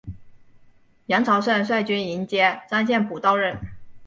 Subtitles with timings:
[1.05, 3.55] 杨朝晟率军迎接张献甫到任。